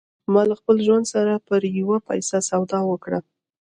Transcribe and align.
ما 0.33 0.41
له 0.49 0.55
خپل 0.59 0.75
ژوند 0.85 1.05
سره 1.13 1.33
پر 1.47 1.61
یوه 1.79 1.97
پیسه 2.07 2.37
سودا 2.49 2.79
وکړه 2.87 3.19